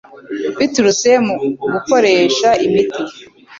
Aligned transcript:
biturutse 0.59 1.09
ku 1.57 1.65
gukoresha 1.73 2.49
imiti. 2.65 3.01